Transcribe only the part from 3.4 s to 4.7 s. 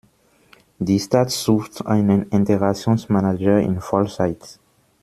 in Vollzeit.